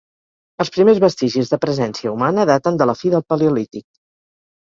[0.63, 3.87] Els primers vestigis de presència humana daten de la fi del Paleolític.